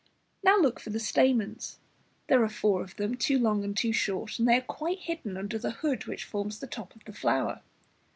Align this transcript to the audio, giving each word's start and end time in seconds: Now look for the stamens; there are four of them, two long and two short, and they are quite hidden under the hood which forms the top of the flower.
Now 0.43 0.57
look 0.59 0.79
for 0.79 0.89
the 0.89 0.99
stamens; 0.99 1.77
there 2.27 2.41
are 2.41 2.49
four 2.49 2.81
of 2.81 2.95
them, 2.95 3.13
two 3.13 3.37
long 3.37 3.63
and 3.63 3.77
two 3.77 3.93
short, 3.93 4.39
and 4.39 4.47
they 4.47 4.55
are 4.57 4.61
quite 4.61 5.01
hidden 5.01 5.37
under 5.37 5.59
the 5.59 5.69
hood 5.69 6.07
which 6.07 6.23
forms 6.25 6.57
the 6.57 6.65
top 6.65 6.95
of 6.95 7.05
the 7.05 7.13
flower. 7.13 7.61